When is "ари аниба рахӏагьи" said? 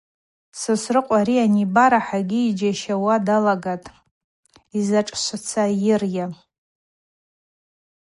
1.21-2.39